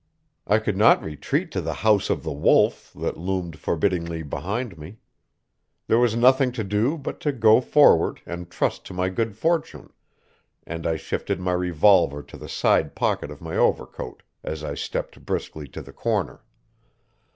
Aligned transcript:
I 0.47 0.57
could 0.57 0.77
not 0.77 1.03
retreat 1.03 1.51
to 1.51 1.61
the 1.61 1.75
house 1.75 2.09
of 2.09 2.23
the 2.23 2.31
Wolf 2.33 2.91
that 2.93 3.17
loomed 3.17 3.59
forbiddingly 3.59 4.23
behind 4.23 4.75
me. 4.79 4.97
There 5.85 5.99
was 5.99 6.15
nothing 6.15 6.51
to 6.53 6.63
do 6.63 6.97
but 6.97 7.19
to 7.19 7.31
go 7.31 7.61
forward 7.61 8.19
and 8.25 8.49
trust 8.49 8.83
to 8.85 8.95
my 8.95 9.09
good 9.09 9.37
fortune, 9.37 9.93
and 10.65 10.87
I 10.87 10.95
shifted 10.95 11.39
my 11.39 11.51
revolver 11.53 12.23
to 12.23 12.35
the 12.37 12.49
side 12.49 12.95
pocket 12.95 13.29
of 13.29 13.41
my 13.41 13.55
overcoat 13.55 14.23
as 14.43 14.63
I 14.63 14.73
stepped 14.73 15.23
briskly 15.23 15.67
to 15.67 15.83
the 15.83 15.93
corner. 15.93 16.41